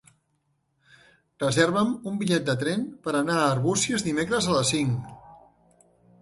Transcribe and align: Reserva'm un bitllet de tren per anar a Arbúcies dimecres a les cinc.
Reserva'm 1.43 1.91
un 2.11 2.15
bitllet 2.21 2.47
de 2.47 2.55
tren 2.63 2.87
per 3.05 3.13
anar 3.21 3.37
a 3.43 3.45
Arbúcies 3.51 4.07
dimecres 4.09 4.49
a 4.49 4.57
les 4.57 4.73
cinc. 4.75 5.15